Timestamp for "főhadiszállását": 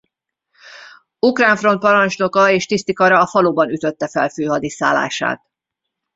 4.29-5.45